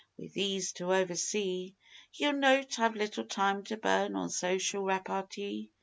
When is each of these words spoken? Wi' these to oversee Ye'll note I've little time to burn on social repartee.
Wi' 0.17 0.29
these 0.33 0.71
to 0.71 0.91
oversee 0.91 1.75
Ye'll 2.13 2.33
note 2.33 2.79
I've 2.79 2.95
little 2.95 3.23
time 3.23 3.63
to 3.65 3.77
burn 3.77 4.15
on 4.15 4.31
social 4.31 4.81
repartee. 4.81 5.69